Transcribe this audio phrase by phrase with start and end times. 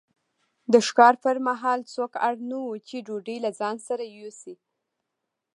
[0.71, 4.55] د ښکار پر مهال څوک اړ نه وو چې ډوډۍ له ځان سره یوسي.